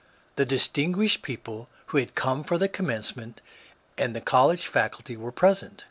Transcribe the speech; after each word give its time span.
The 0.35 0.47
distinguished 0.47 1.21
people 1.21 1.69
who 1.89 1.99
had 1.99 2.15
come 2.15 2.43
for 2.43 2.57
the 2.57 2.67
Commencement 2.67 3.39
and 3.99 4.15
the 4.15 4.19
College 4.21 4.65
Faculty 4.65 5.15
were 5.15 5.31
present. 5.31 5.79